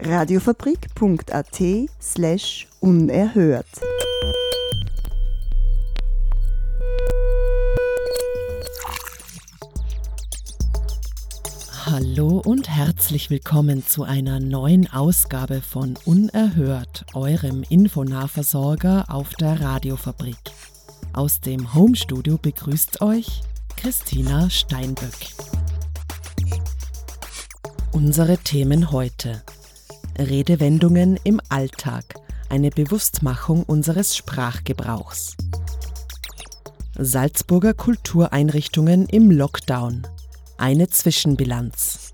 [0.00, 1.60] Radiofabrik.at
[2.00, 3.66] slash unerhört.
[11.84, 20.36] Hallo und herzlich willkommen zu einer neuen Ausgabe von Unerhört, eurem Infonahversorger auf der Radiofabrik.
[21.12, 23.42] Aus dem Homestudio begrüßt euch
[23.76, 25.34] Christina Steinböck.
[27.90, 29.42] Unsere Themen heute.
[30.18, 32.14] Redewendungen im Alltag,
[32.48, 35.36] eine Bewusstmachung unseres Sprachgebrauchs.
[36.98, 40.06] Salzburger Kultureinrichtungen im Lockdown,
[40.56, 42.12] eine Zwischenbilanz.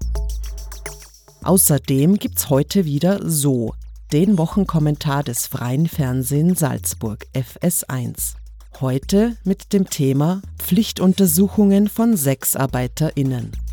[1.42, 3.74] Außerdem gibt's heute wieder So,
[4.12, 8.34] den Wochenkommentar des Freien Fernsehen Salzburg FS1.
[8.80, 13.63] Heute mit dem Thema Pflichtuntersuchungen von SexarbeiterInnen.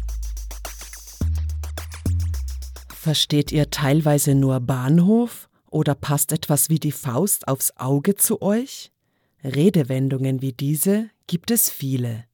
[3.01, 8.91] Versteht ihr teilweise nur Bahnhof oder passt etwas wie die Faust aufs Auge zu euch?
[9.43, 12.25] Redewendungen wie diese gibt es viele.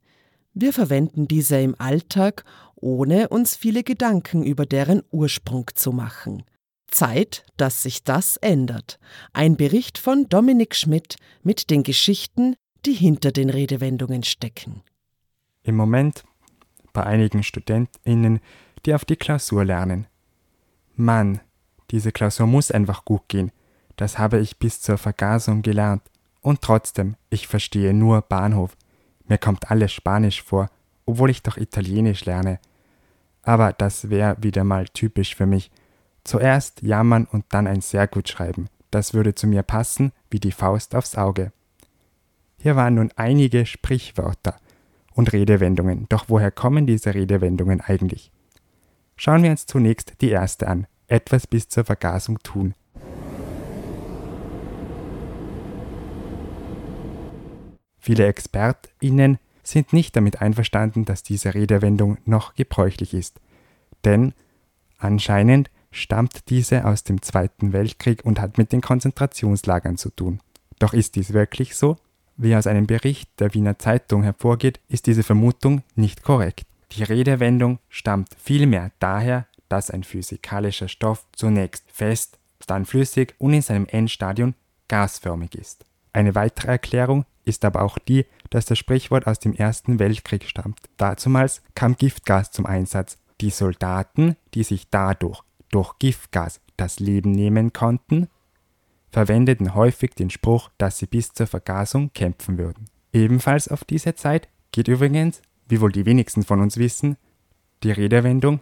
[0.53, 2.43] Wir verwenden diese im Alltag,
[2.75, 6.43] ohne uns viele Gedanken über deren Ursprung zu machen.
[6.87, 8.99] Zeit, dass sich das ändert.
[9.31, 14.83] Ein Bericht von Dominik Schmidt mit den Geschichten, die hinter den Redewendungen stecken.
[15.63, 16.25] Im Moment
[16.91, 18.41] bei einigen StudentInnen,
[18.85, 20.07] die auf die Klausur lernen.
[20.97, 21.39] Mann,
[21.91, 23.51] diese Klausur muss einfach gut gehen.
[23.95, 26.03] Das habe ich bis zur Vergasung gelernt.
[26.41, 28.75] Und trotzdem, ich verstehe nur Bahnhof.
[29.27, 30.69] Mir kommt alles Spanisch vor,
[31.05, 32.59] obwohl ich doch Italienisch lerne.
[33.43, 35.71] Aber das wäre wieder mal typisch für mich.
[36.23, 38.67] Zuerst jammern und dann ein sehr gut schreiben.
[38.91, 41.51] Das würde zu mir passen wie die Faust aufs Auge.
[42.57, 44.55] Hier waren nun einige Sprichwörter
[45.13, 46.07] und Redewendungen.
[46.09, 48.31] Doch woher kommen diese Redewendungen eigentlich?
[49.19, 50.85] Schauen wir uns zunächst die erste an.
[51.07, 52.75] Etwas bis zur Vergasung tun.
[57.97, 63.41] Viele ExpertInnen sind nicht damit einverstanden, dass diese Redewendung noch gebräuchlich ist.
[64.05, 64.33] Denn
[64.97, 70.39] anscheinend stammt diese aus dem Zweiten Weltkrieg und hat mit den Konzentrationslagern zu tun.
[70.79, 71.97] Doch ist dies wirklich so?
[72.37, 76.66] Wie aus einem Bericht der Wiener Zeitung hervorgeht, ist diese Vermutung nicht korrekt.
[76.93, 83.61] Die Redewendung stammt vielmehr daher, dass ein physikalischer Stoff zunächst fest, dann flüssig und in
[83.61, 84.53] seinem Endstadium
[84.87, 85.85] gasförmig ist.
[86.13, 90.79] Eine weitere Erklärung ist aber auch die, dass das Sprichwort aus dem Ersten Weltkrieg stammt.
[90.97, 93.17] Dazumals kam Giftgas zum Einsatz.
[93.39, 98.27] Die Soldaten, die sich dadurch durch Giftgas das Leben nehmen konnten,
[99.11, 102.85] verwendeten häufig den Spruch, dass sie bis zur Vergasung kämpfen würden.
[103.13, 107.17] Ebenfalls auf diese Zeit geht übrigens, wie wohl die wenigsten von uns wissen,
[107.83, 108.59] die Redewendung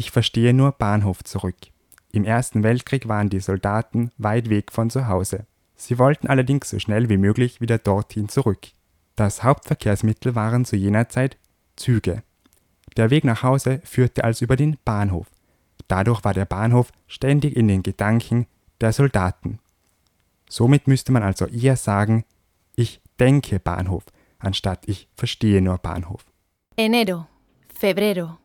[0.00, 1.56] Ich verstehe nur Bahnhof zurück.
[2.12, 5.44] Im Ersten Weltkrieg waren die Soldaten weit weg von zu Hause.
[5.74, 8.68] Sie wollten allerdings so schnell wie möglich wieder dorthin zurück.
[9.16, 11.36] Das Hauptverkehrsmittel waren zu jener Zeit
[11.74, 12.22] Züge.
[12.98, 15.28] Der Weg nach Hause führte also über den Bahnhof.
[15.86, 18.48] Dadurch war der Bahnhof ständig in den Gedanken
[18.80, 19.60] der Soldaten.
[20.50, 22.24] Somit müsste man also eher sagen,
[22.74, 24.04] ich denke Bahnhof,
[24.40, 26.26] anstatt ich verstehe nur Bahnhof.
[26.76, 27.26] Enero,
[27.72, 28.38] febrero,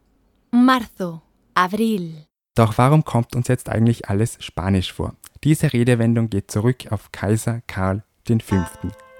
[0.52, 1.22] marzo,
[1.56, 2.28] abril.
[2.54, 5.16] Doch warum kommt uns jetzt eigentlich alles Spanisch vor?
[5.44, 8.56] Diese Redewendung geht zurück auf Kaiser Karl V.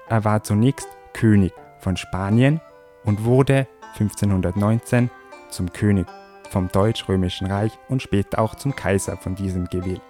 [0.08, 2.60] Er war zunächst König von Spanien
[3.04, 3.66] und wurde
[3.98, 5.10] 1519
[5.54, 6.06] zum König
[6.50, 10.02] vom Deutsch-Römischen Reich und später auch zum Kaiser von diesem gewählt.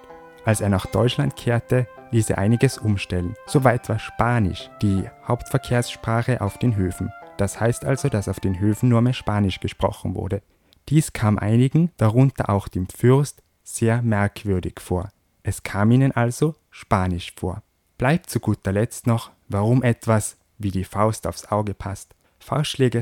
[0.44, 3.34] Als er nach Deutschland kehrte, ließ er einiges umstellen.
[3.46, 7.10] Soweit war Spanisch die Hauptverkehrssprache auf den Höfen.
[7.38, 10.42] Das heißt also, dass auf den Höfen nur mehr Spanisch gesprochen wurde.
[10.88, 15.08] Dies kam einigen, darunter auch dem Fürst, sehr merkwürdig vor.
[15.42, 17.62] Es kam ihnen also Spanisch vor.
[17.96, 22.14] Bleibt zu guter Letzt noch, warum etwas wie die Faust aufs Auge passt.
[22.38, 23.00] Faustschläge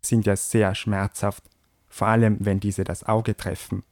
[0.00, 1.42] sind ja sehr schmerzhaft,
[1.88, 3.82] vor allem wenn diese das Auge treffen.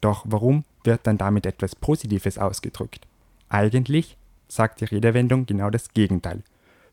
[0.00, 3.06] Doch warum wird dann damit etwas Positives ausgedrückt?
[3.48, 4.16] Eigentlich
[4.48, 6.42] sagt die Redewendung genau das Gegenteil.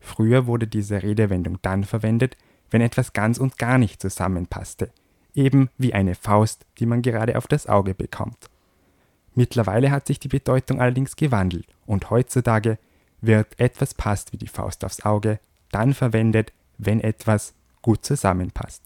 [0.00, 2.36] Früher wurde diese Redewendung dann verwendet,
[2.70, 4.90] wenn etwas ganz und gar nicht zusammenpasste,
[5.34, 8.50] eben wie eine Faust, die man gerade auf das Auge bekommt.
[9.34, 12.78] Mittlerweile hat sich die Bedeutung allerdings gewandelt und heutzutage
[13.20, 15.40] wird etwas passt wie die Faust aufs Auge
[15.70, 18.82] dann verwendet, wenn etwas gut zusammenpasst.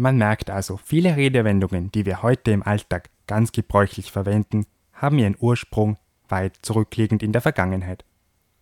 [0.00, 5.36] Man merkt also, viele Redewendungen, die wir heute im Alltag ganz gebräuchlich verwenden, haben ihren
[5.40, 5.96] Ursprung
[6.28, 8.04] weit zurückliegend in der Vergangenheit.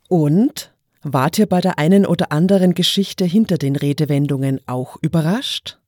[0.08, 0.72] Und
[1.02, 5.78] wart ihr bei der einen oder anderen Geschichte hinter den Redewendungen auch überrascht?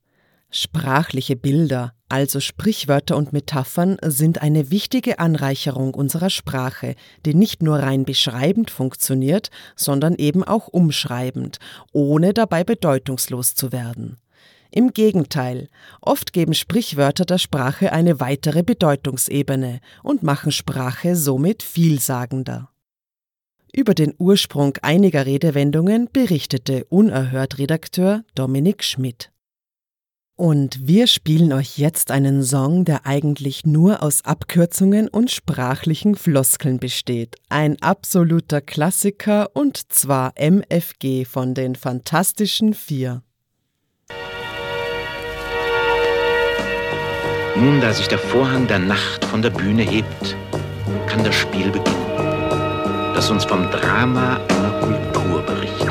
[0.51, 6.95] Sprachliche Bilder, also Sprichwörter und Metaphern, sind eine wichtige Anreicherung unserer Sprache,
[7.25, 11.59] die nicht nur rein beschreibend funktioniert, sondern eben auch umschreibend,
[11.93, 14.19] ohne dabei bedeutungslos zu werden.
[14.71, 15.69] Im Gegenteil,
[16.01, 22.71] oft geben Sprichwörter der Sprache eine weitere Bedeutungsebene und machen Sprache somit vielsagender.
[23.73, 29.31] Über den Ursprung einiger Redewendungen berichtete Unerhört Redakteur Dominik Schmidt.
[30.37, 36.79] Und wir spielen euch jetzt einen Song, der eigentlich nur aus Abkürzungen und sprachlichen Floskeln
[36.79, 37.35] besteht.
[37.49, 43.23] Ein absoluter Klassiker und zwar MFG von den Fantastischen Vier.
[47.61, 50.37] Nun, da sich der Vorhang der Nacht von der Bühne hebt,
[51.09, 55.88] kann das Spiel beginnen, das uns vom Drama einer Kultur berichtet.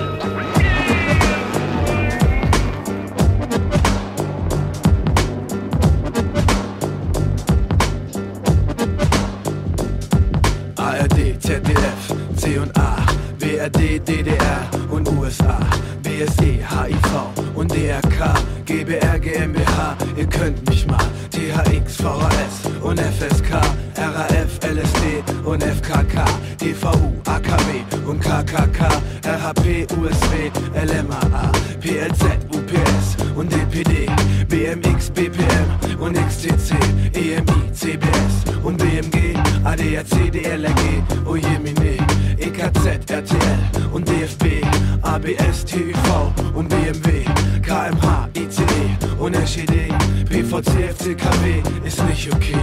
[49.57, 49.89] SED,
[50.29, 52.61] PVC, FCKW ist nicht okay.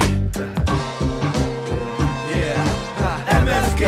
[2.31, 3.43] Yeah.
[3.43, 3.87] MFG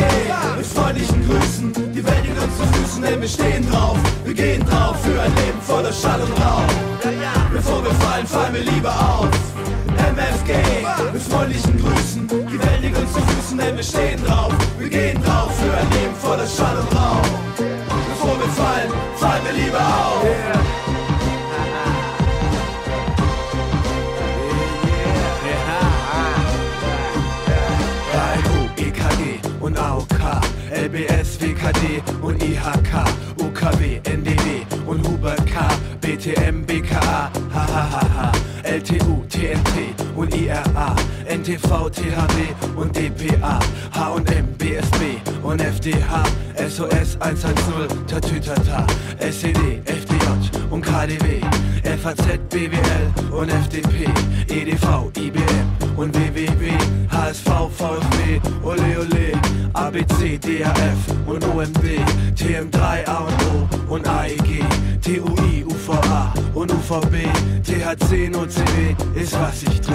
[0.57, 4.65] mit freundlichen Grüßen, die Welt liegt uns zu Füßen, denn wir stehen drauf, wir gehen
[4.65, 6.67] drauf für ein Leben voller Schall und Rauch.
[7.53, 9.29] Bevor wir fallen, fallen wir lieber auf.
[10.13, 10.53] MFG
[11.13, 15.23] mit freundlichen Grüßen, die Welt liegt uns zu Füßen, denn wir stehen drauf, wir gehen
[15.23, 17.21] drauf für ein Leben voller Schall und Rauch.
[17.55, 20.76] Bevor wir fallen, fallen wir lieber auf.
[30.87, 33.03] LBS, WKD und IHK,
[33.41, 35.67] UKW, NDD und Huber K,
[35.99, 38.31] BTM, BKA, HHHH,
[38.63, 40.95] LTU, TNT und IRA,
[41.25, 43.59] NTV, THW und DPA,
[43.91, 46.23] H&M, BSB und FDH,
[46.69, 48.87] SOS 110, Tatütata,
[49.19, 50.56] SED, FDJ
[50.87, 51.41] KDW,
[52.01, 54.07] FAZ, BWL und FDP,
[54.47, 56.71] EDV, IBM und WWW,
[57.11, 59.33] HSV, VfB, Ole Ole,
[59.73, 61.83] ABC, DAF und OMB,
[62.35, 63.33] TM3, A und
[63.89, 64.63] O und AEG,
[65.01, 67.27] TUI, UVA und UVB,
[67.63, 69.93] THC, NOCW ist was ich dreh.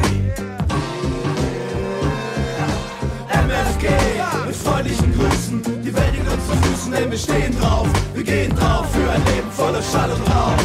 [3.29, 3.89] MFG
[4.47, 6.12] mit freundlichen Grüßen, die Welt
[6.83, 9.83] liegt uns zu Füßen, denn wir stehen drauf, wir gehen drauf für ein Leben voller
[9.83, 10.57] Schall und Rauch.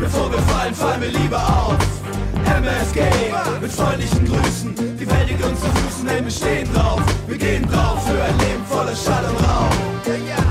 [0.00, 1.76] Bevor wir fallen, fallen wir lieber auf.
[2.44, 3.00] MFG
[3.60, 7.68] mit freundlichen Grüßen, die Welt liegt uns zu Füßen, denn wir stehen drauf, wir gehen
[7.70, 9.74] drauf für ein Leben voller Schall und Rauch.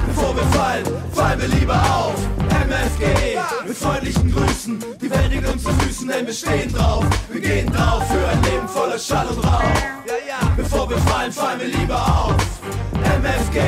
[0.07, 2.15] Bevor wir fallen, fallen wir lieber auf.
[2.49, 7.41] MFG mit freundlichen Grüßen, die Welt liegt uns zu Füßen, denn wir stehen drauf, wir
[7.41, 9.63] gehen drauf für ein Leben voller Schall und Rauch.
[10.55, 12.38] Bevor wir fallen, fallen wir lieber auf.
[13.17, 13.59] MFG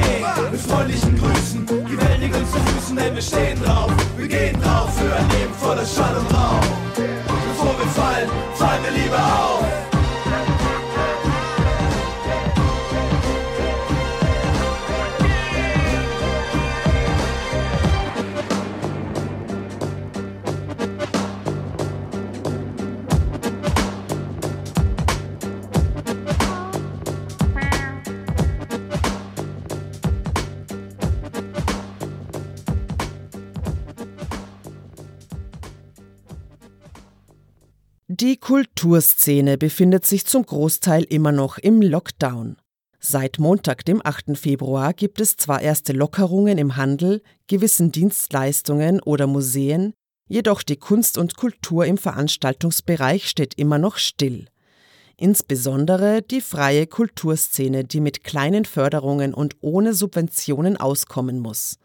[0.52, 4.96] mit freundlichen Grüßen, die Welt liegt zu Füßen, denn wir stehen drauf, wir gehen drauf
[4.96, 6.62] für ein Leben voller Schall und Rauch.
[6.96, 9.50] Bevor wir fallen, fallen wir lieber auf.
[38.22, 42.56] Die Kulturszene befindet sich zum Großteil immer noch im Lockdown.
[43.00, 44.38] Seit Montag, dem 8.
[44.38, 49.96] Februar, gibt es zwar erste Lockerungen im Handel, gewissen Dienstleistungen oder Museen,
[50.28, 54.46] jedoch die Kunst und Kultur im Veranstaltungsbereich steht immer noch still.
[55.18, 61.80] Insbesondere die freie Kulturszene, die mit kleinen Förderungen und ohne Subventionen auskommen muss.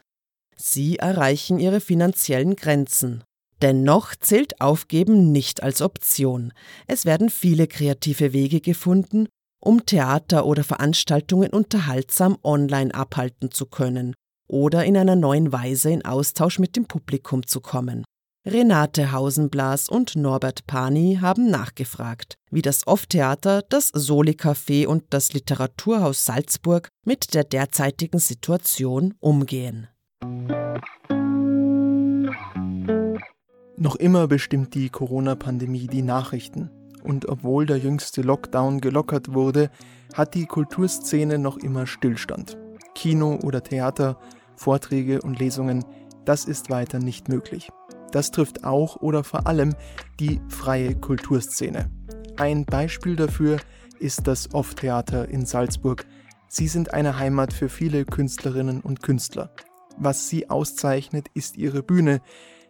[0.54, 3.24] Sie erreichen ihre finanziellen Grenzen.
[3.62, 6.52] Dennoch zählt Aufgeben nicht als Option.
[6.86, 9.28] Es werden viele kreative Wege gefunden,
[9.60, 14.14] um Theater oder Veranstaltungen unterhaltsam online abhalten zu können
[14.48, 18.04] oder in einer neuen Weise in Austausch mit dem Publikum zu kommen.
[18.46, 26.24] Renate Hausenblas und Norbert Pani haben nachgefragt, wie das Off-Theater, das Soli-Café und das Literaturhaus
[26.24, 29.88] Salzburg mit der derzeitigen Situation umgehen.
[33.78, 36.70] Noch immer bestimmt die Corona-Pandemie die Nachrichten.
[37.02, 39.70] Und obwohl der jüngste Lockdown gelockert wurde,
[40.14, 42.56] hat die Kulturszene noch immer Stillstand.
[42.94, 44.18] Kino oder Theater,
[44.56, 45.84] Vorträge und Lesungen,
[46.24, 47.68] das ist weiter nicht möglich.
[48.12, 49.74] Das trifft auch oder vor allem
[50.20, 51.90] die freie Kulturszene.
[52.38, 53.58] Ein Beispiel dafür
[53.98, 56.06] ist das Off-Theater in Salzburg.
[56.48, 59.50] Sie sind eine Heimat für viele Künstlerinnen und Künstler.
[59.98, 62.20] Was sie auszeichnet, ist ihre Bühne,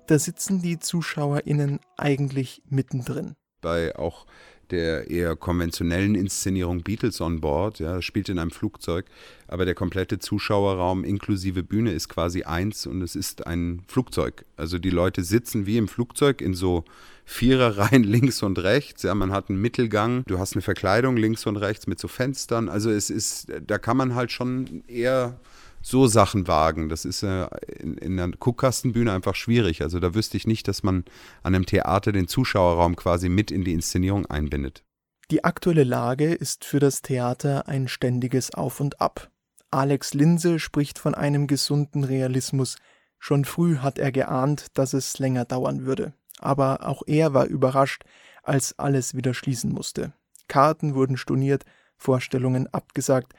[0.06, 3.34] da sitzen die ZuschauerInnen eigentlich mittendrin.
[3.60, 4.26] Bei auch
[4.70, 9.06] der eher konventionellen Inszenierung Beatles on Board, ja, spielt in einem Flugzeug,
[9.46, 14.44] aber der komplette Zuschauerraum inklusive Bühne ist quasi eins und es ist ein Flugzeug.
[14.56, 16.84] Also die Leute sitzen wie im Flugzeug in so
[17.25, 19.02] Viererreihen links und rechts.
[19.02, 22.68] Ja, man hat einen Mittelgang, du hast eine Verkleidung links und rechts mit so Fenstern.
[22.68, 25.38] Also es ist, da kann man halt schon eher
[25.87, 26.88] so Sachen wagen.
[26.88, 27.47] Das ist äh,
[27.78, 29.83] in, in einer Guckkastenbühne einfach schwierig.
[29.83, 31.05] Also da wüsste ich nicht, dass man
[31.43, 34.83] an einem Theater den Zuschauerraum quasi mit in die Inszenierung einbindet.
[35.31, 39.31] Die aktuelle Lage ist für das Theater ein ständiges Auf und Ab.
[39.71, 42.78] Alex Linse spricht von einem gesunden Realismus.
[43.19, 46.14] Schon früh hat er geahnt, dass es länger dauern würde.
[46.38, 48.05] Aber auch er war überrascht,
[48.43, 50.12] als alles wieder schließen musste.
[50.49, 51.64] Karten wurden storniert,
[51.97, 53.35] Vorstellungen abgesagt,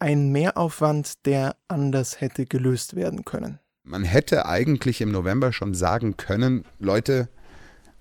[0.00, 3.60] ein Mehraufwand, der anders hätte gelöst werden können.
[3.84, 7.28] Man hätte eigentlich im November schon sagen können, Leute,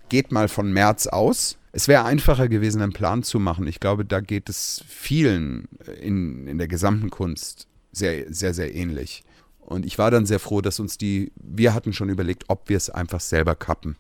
[0.10, 1.58] geht mal von März aus.
[1.72, 3.68] Es wäre einfacher gewesen, einen Plan zu machen.
[3.68, 5.68] Ich glaube, da geht es vielen
[6.02, 9.24] in, in der gesamten Kunst sehr, sehr, sehr ähnlich.
[9.60, 12.78] Und ich war dann sehr froh, dass uns die, wir hatten schon überlegt, ob wir
[12.78, 13.98] es einfach selber kappen.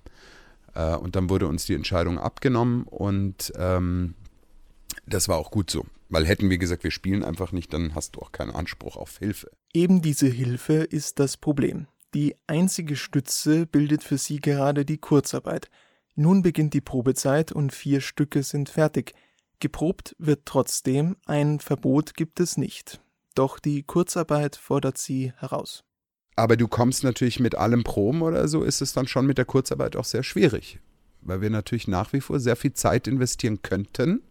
[0.73, 4.15] Äh, und dann wurde uns die Entscheidung abgenommen und ähm,
[5.05, 5.85] das war auch gut so.
[6.09, 9.17] Weil hätten wir gesagt, wir spielen einfach nicht, dann hast du auch keinen Anspruch auf
[9.19, 9.51] Hilfe.
[9.73, 11.87] Eben diese Hilfe ist das Problem.
[12.15, 15.69] Die einzige Stütze bildet für sie gerade die Kurzarbeit.
[16.15, 19.13] Nun beginnt die Probezeit und vier Stücke sind fertig.
[19.59, 22.99] Geprobt wird trotzdem, ein Verbot gibt es nicht.
[23.35, 25.83] Doch die Kurzarbeit fordert sie heraus.
[26.35, 29.45] Aber du kommst natürlich mit allem Proben oder so, ist es dann schon mit der
[29.45, 30.79] Kurzarbeit auch sehr schwierig.
[31.21, 34.21] Weil wir natürlich nach wie vor sehr viel Zeit investieren könnten,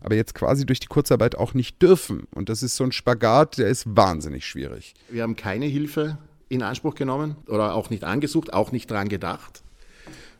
[0.00, 2.26] aber jetzt quasi durch die Kurzarbeit auch nicht dürfen.
[2.34, 4.94] Und das ist so ein Spagat, der ist wahnsinnig schwierig.
[5.10, 9.62] Wir haben keine Hilfe in Anspruch genommen oder auch nicht angesucht, auch nicht dran gedacht,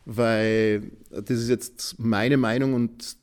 [0.05, 3.15] weil das ist jetzt meine Meinung und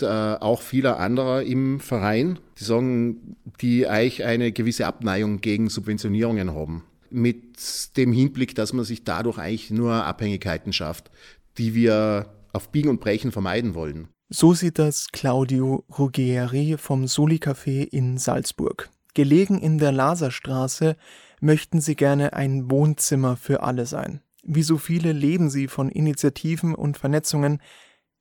[0.00, 6.52] äh, auch vieler anderer im Verein, die sagen, die eigentlich eine gewisse Abneigung gegen Subventionierungen
[6.54, 6.82] haben.
[7.10, 11.12] Mit dem Hinblick, dass man sich dadurch eigentlich nur Abhängigkeiten schafft,
[11.58, 14.08] die wir auf Biegen und Brechen vermeiden wollen.
[14.30, 18.88] So sieht das Claudio Ruggieri vom Soli Café in Salzburg.
[19.12, 20.96] Gelegen in der Laserstraße
[21.40, 24.22] möchten sie gerne ein Wohnzimmer für alle sein.
[24.42, 27.60] Wie so viele leben sie von Initiativen und Vernetzungen,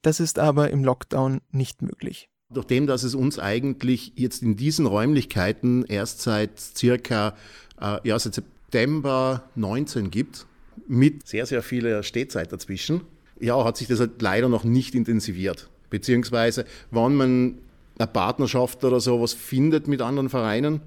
[0.02, 2.30] das ist aber im Lockdown nicht möglich.
[2.54, 7.36] Nachdem, dass es uns eigentlich jetzt in diesen Räumlichkeiten erst seit circa
[7.80, 10.46] äh, ja, seit September 19 gibt,
[10.86, 13.02] mit sehr, sehr viel Stehzeit dazwischen,
[13.40, 15.70] ja, hat sich das halt leider noch nicht intensiviert.
[15.94, 17.58] Beziehungsweise, wenn man
[18.00, 20.82] eine Partnerschaft oder sowas findet mit anderen Vereinen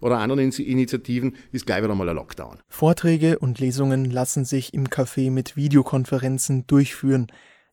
[0.00, 2.60] oder anderen Initiativen, ist gleich wieder mal ein Lockdown.
[2.68, 7.26] Vorträge und Lesungen lassen sich im Café mit Videokonferenzen durchführen.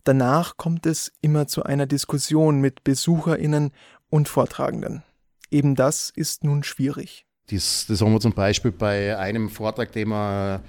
[0.04, 3.70] Danach kommt es immer zu einer Diskussion mit BesucherInnen
[4.10, 5.04] und Vortragenden.
[5.52, 7.28] Eben das ist nun schwierig.
[7.52, 10.64] Das, das haben wir zum Beispiel bei einem Vortrag, den wir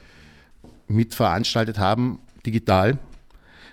[0.86, 2.98] mitveranstaltet haben, digital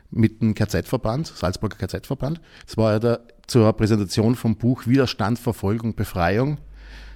[0.09, 2.41] mit dem KZ-Verband, Salzburger KZ-Verband.
[2.65, 6.57] Das war ja da zur Präsentation vom Buch Widerstand, Verfolgung, Befreiung.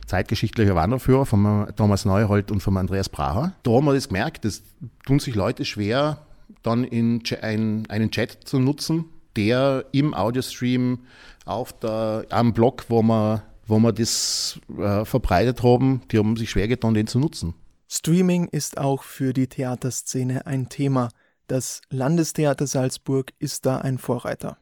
[0.07, 3.53] Zeitgeschichtlicher Wanderführer von Thomas Neuhold und von Andreas Bracher.
[3.63, 4.61] Da haben wir das gemerkt, das
[5.05, 6.25] tun sich Leute schwer,
[6.63, 9.05] dann in ein, einen Chat zu nutzen,
[9.37, 10.99] der im Audiostream
[11.45, 16.49] auf der, am Blog, wo man wo wir das äh, verbreitet haben, die haben sich
[16.49, 17.53] schwer getan, den zu nutzen.
[17.87, 21.09] Streaming ist auch für die Theaterszene ein Thema.
[21.51, 24.57] Das Landestheater Salzburg ist da ein Vorreiter.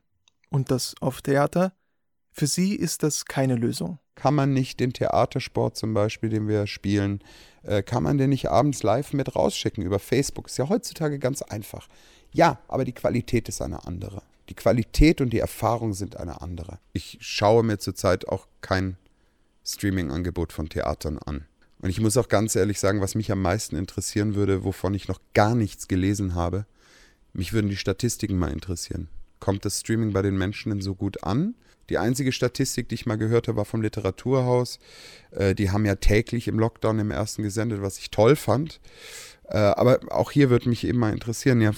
[0.50, 1.72] Und das Off-Theater?
[2.32, 4.00] Für sie ist das keine Lösung.
[4.16, 7.24] Kann man nicht den Theatersport zum Beispiel, den wir spielen,
[7.62, 10.48] äh, kann man den nicht abends live mit rausschicken über Facebook?
[10.48, 11.88] Ist ja heutzutage ganz einfach.
[12.32, 14.24] Ja, aber die Qualität ist eine andere.
[14.50, 16.80] Die Qualität und die Erfahrung sind eine andere.
[16.94, 18.98] Ich schaue mir zurzeit auch kein
[19.64, 21.46] Streaming-Angebot von Theatern an.
[21.84, 25.08] Und ich muss auch ganz ehrlich sagen, was mich am meisten interessieren würde, wovon ich
[25.08, 26.66] noch gar nichts gelesen habe,
[27.40, 29.08] mich würden die Statistiken mal interessieren.
[29.40, 31.56] Kommt das Streaming bei den Menschen denn so gut an?
[31.90, 34.78] Die einzige Statistik, die ich mal gehört habe, war vom Literaturhaus.
[35.32, 38.80] Äh, die haben ja täglich im Lockdown im ersten gesendet, was ich toll fand.
[39.46, 41.72] Äh, aber auch hier würde mich eben mal interessieren, ja,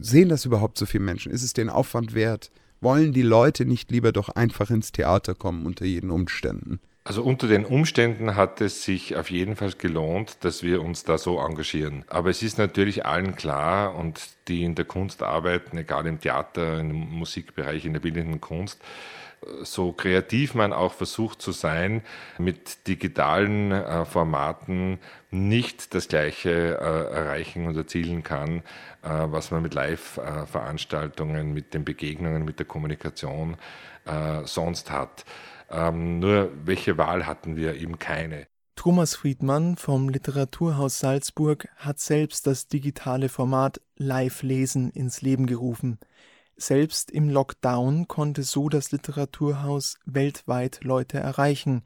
[0.00, 1.32] sehen das überhaupt so viele Menschen?
[1.32, 2.50] Ist es den Aufwand wert?
[2.82, 6.80] Wollen die Leute nicht lieber doch einfach ins Theater kommen unter jeden Umständen?
[7.02, 11.16] Also unter den Umständen hat es sich auf jeden Fall gelohnt, dass wir uns da
[11.16, 12.04] so engagieren.
[12.08, 16.78] Aber es ist natürlich allen klar und die in der Kunst arbeiten, egal im Theater,
[16.78, 18.82] im Musikbereich, in der bildenden Kunst,
[19.62, 22.02] so kreativ man auch versucht zu sein,
[22.38, 24.98] mit digitalen äh, Formaten
[25.30, 28.58] nicht das Gleiche äh, erreichen und erzielen kann,
[29.02, 33.56] äh, was man mit Live-Veranstaltungen, mit den Begegnungen, mit der Kommunikation
[34.44, 35.26] sonst hat.
[35.70, 37.74] Ähm, nur welche Wahl hatten wir?
[37.74, 38.46] Eben keine.
[38.76, 45.98] Thomas Friedmann vom Literaturhaus Salzburg hat selbst das digitale Format Live-Lesen ins Leben gerufen.
[46.56, 51.84] Selbst im Lockdown konnte so das Literaturhaus weltweit Leute erreichen.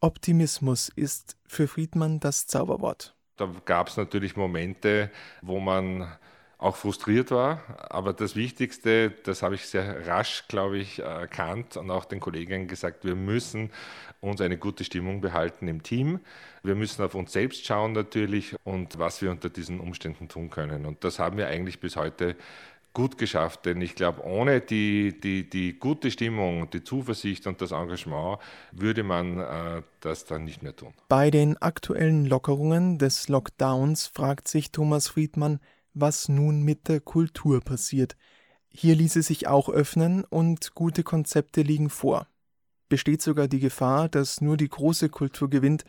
[0.00, 3.16] Optimismus ist für Friedmann das Zauberwort.
[3.36, 5.10] Da gab es natürlich Momente,
[5.42, 6.16] wo man
[6.60, 7.62] auch frustriert war.
[7.88, 12.68] Aber das Wichtigste, das habe ich sehr rasch, glaube ich, erkannt und auch den Kolleginnen
[12.68, 13.70] gesagt, wir müssen
[14.20, 16.20] uns eine gute Stimmung behalten im Team.
[16.62, 20.84] Wir müssen auf uns selbst schauen natürlich und was wir unter diesen Umständen tun können.
[20.84, 22.36] Und das haben wir eigentlich bis heute
[22.92, 27.70] gut geschafft, denn ich glaube, ohne die, die, die gute Stimmung, die Zuversicht und das
[27.70, 28.38] Engagement
[28.72, 30.92] würde man äh, das dann nicht mehr tun.
[31.08, 35.60] Bei den aktuellen Lockerungen des Lockdowns fragt sich Thomas Friedmann,
[35.94, 38.16] was nun mit der Kultur passiert.
[38.68, 42.28] Hier ließe sich auch öffnen und gute Konzepte liegen vor.
[42.88, 45.84] Besteht sogar die Gefahr, dass nur die große Kultur gewinnt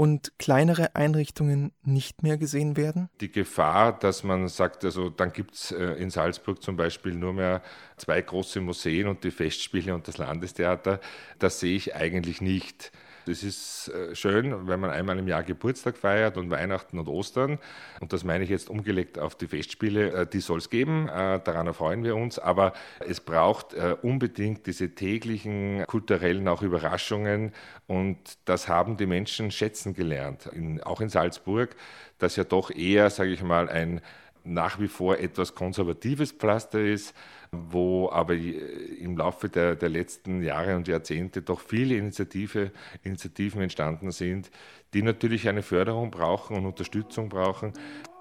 [0.00, 3.10] und kleinere Einrichtungen nicht mehr gesehen werden?
[3.20, 7.34] Die Gefahr, dass man sagt, also dann gibt es äh, in Salzburg zum Beispiel nur
[7.34, 7.62] mehr
[7.98, 11.00] zwei große Museen und die Festspiele und das Landestheater,
[11.38, 12.92] das sehe ich eigentlich nicht.
[13.26, 17.58] Es ist äh, schön, wenn man einmal im Jahr Geburtstag feiert und Weihnachten und Ostern.
[18.00, 20.12] Und das meine ich jetzt umgelegt auf die Festspiele.
[20.12, 22.38] Äh, die soll es geben, äh, daran erfreuen wir uns.
[22.38, 27.52] Aber es braucht unbedingt diese täglichen kulturellen auch Überraschungen.
[27.86, 31.74] Und das haben die Menschen schätzen gelernt, in, auch in Salzburg,
[32.18, 34.00] das ja doch eher, sage ich mal, ein
[34.44, 37.14] nach wie vor etwas konservatives Pflaster ist,
[37.52, 42.70] wo aber im Laufe der, der letzten Jahre und Jahrzehnte doch viele Initiative,
[43.02, 44.50] Initiativen entstanden sind,
[44.94, 47.72] die natürlich eine Förderung brauchen und Unterstützung brauchen.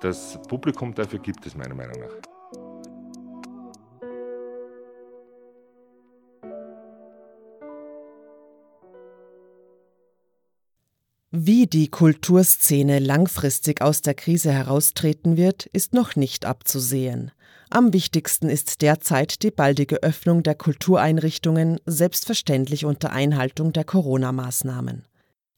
[0.02, 2.38] Das Publikum dafür gibt es meiner Meinung nach.
[11.41, 17.32] Wie die Kulturszene langfristig aus der Krise heraustreten wird, ist noch nicht abzusehen.
[17.69, 25.06] Am wichtigsten ist derzeit die baldige Öffnung der Kultureinrichtungen, selbstverständlich unter Einhaltung der Corona-Maßnahmen.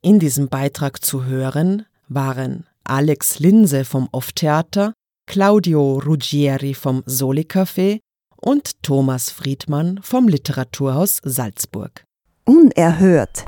[0.03, 4.93] In diesem Beitrag zu hören waren Alex Linse vom Off-Theater,
[5.25, 8.01] Claudio Ruggieri vom Soli Café
[8.39, 12.03] und Thomas Friedmann vom Literaturhaus Salzburg.
[12.45, 13.45] Unerhört.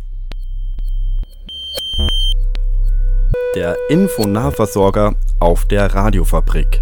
[3.55, 6.81] Der Infonahversorger auf der Radiofabrik.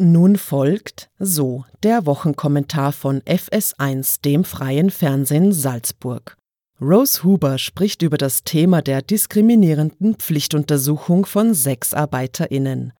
[0.00, 6.36] Nun folgt so der Wochenkommentar von FS1, dem freien Fernsehen Salzburg.
[6.80, 12.92] Rose Huber spricht über das Thema der diskriminierenden Pflichtuntersuchung von SexarbeiterInnen.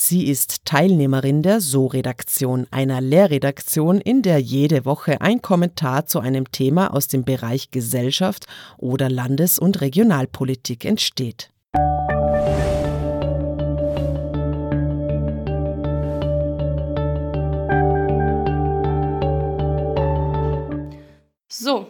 [0.00, 6.52] Sie ist Teilnehmerin der So-Redaktion, einer Lehrredaktion, in der jede Woche ein Kommentar zu einem
[6.52, 11.50] Thema aus dem Bereich Gesellschaft oder Landes- und Regionalpolitik entsteht.
[21.48, 21.88] So,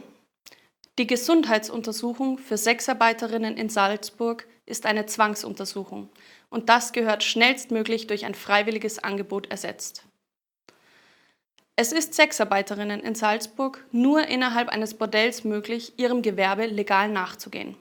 [0.99, 6.09] die Gesundheitsuntersuchung für Sexarbeiterinnen in Salzburg ist eine Zwangsuntersuchung
[6.51, 10.05] und das gehört schnellstmöglich durch ein freiwilliges Angebot ersetzt.
[11.77, 17.77] Es ist Sexarbeiterinnen in Salzburg nur innerhalb eines Bordells möglich, ihrem Gewerbe legal nachzugehen.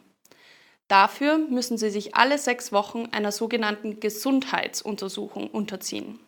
[0.87, 6.19] Dafür müssen sie sich alle sechs Wochen einer sogenannten Gesundheitsuntersuchung unterziehen.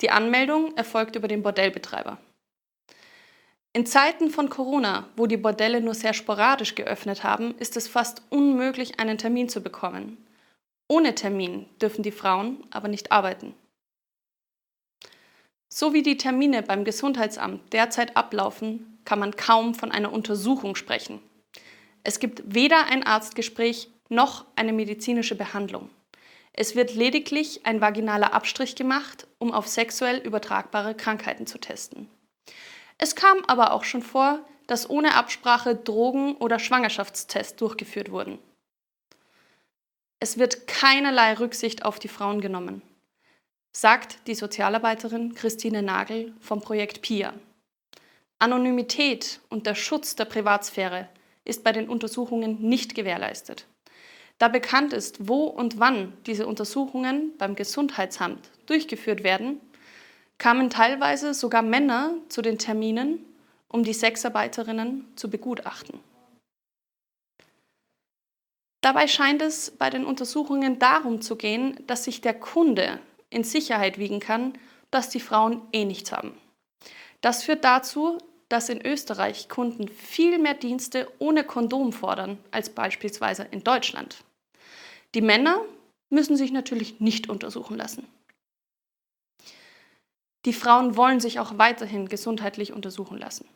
[0.00, 2.18] Die Anmeldung erfolgt über den Bordellbetreiber.
[3.72, 8.22] In Zeiten von Corona, wo die Bordelle nur sehr sporadisch geöffnet haben, ist es fast
[8.30, 10.23] unmöglich, einen Termin zu bekommen.
[10.88, 13.54] Ohne Termin dürfen die Frauen aber nicht arbeiten.
[15.68, 21.20] So wie die Termine beim Gesundheitsamt derzeit ablaufen, kann man kaum von einer Untersuchung sprechen.
[22.04, 25.90] Es gibt weder ein Arztgespräch noch eine medizinische Behandlung.
[26.52, 32.08] Es wird lediglich ein vaginaler Abstrich gemacht, um auf sexuell übertragbare Krankheiten zu testen.
[32.98, 38.38] Es kam aber auch schon vor, dass ohne Absprache Drogen- oder Schwangerschaftstests durchgeführt wurden.
[40.24, 42.80] Es wird keinerlei Rücksicht auf die Frauen genommen,
[43.72, 47.34] sagt die Sozialarbeiterin Christine Nagel vom Projekt PIA.
[48.38, 51.10] Anonymität und der Schutz der Privatsphäre
[51.44, 53.66] ist bei den Untersuchungen nicht gewährleistet.
[54.38, 59.60] Da bekannt ist, wo und wann diese Untersuchungen beim Gesundheitsamt durchgeführt werden,
[60.38, 63.22] kamen teilweise sogar Männer zu den Terminen,
[63.68, 66.00] um die Sexarbeiterinnen zu begutachten.
[68.84, 73.96] Dabei scheint es bei den Untersuchungen darum zu gehen, dass sich der Kunde in Sicherheit
[73.96, 74.58] wiegen kann,
[74.90, 76.36] dass die Frauen eh nichts haben.
[77.22, 78.18] Das führt dazu,
[78.50, 84.22] dass in Österreich Kunden viel mehr Dienste ohne Kondom fordern als beispielsweise in Deutschland.
[85.14, 85.64] Die Männer
[86.10, 88.06] müssen sich natürlich nicht untersuchen lassen.
[90.44, 93.48] Die Frauen wollen sich auch weiterhin gesundheitlich untersuchen lassen,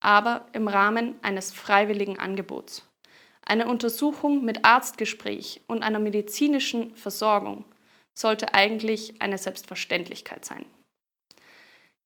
[0.00, 2.88] aber im Rahmen eines freiwilligen Angebots.
[3.46, 7.64] Eine Untersuchung mit Arztgespräch und einer medizinischen Versorgung
[8.14, 10.64] sollte eigentlich eine Selbstverständlichkeit sein.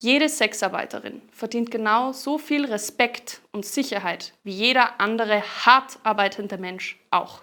[0.00, 6.98] Jede Sexarbeiterin verdient genau so viel Respekt und Sicherheit wie jeder andere hart arbeitende Mensch
[7.10, 7.42] auch.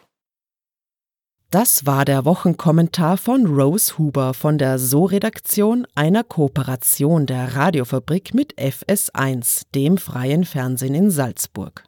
[1.51, 8.57] Das war der Wochenkommentar von Rose Huber von der So-Redaktion einer Kooperation der Radiofabrik mit
[8.57, 11.83] FS1, dem freien Fernsehen in Salzburg.